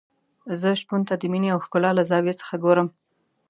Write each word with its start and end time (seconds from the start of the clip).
زه 0.59 0.69
شپون 0.81 1.01
ته 1.07 1.13
د 1.17 1.23
مينې 1.31 1.49
او 1.53 1.59
ښکلا 1.65 1.91
له 1.97 2.03
زاویې 2.09 2.33
څخه 2.41 2.55
ګورم. 2.63 2.87